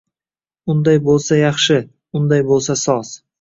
Unday 0.73 0.97
bo’lsa, 1.09 1.35
yaxshi, 1.41 1.77
unday 2.21 2.43
bo’lsa 2.49 2.79
soz. 2.87 3.15